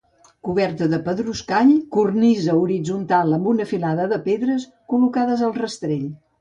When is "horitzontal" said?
2.63-3.37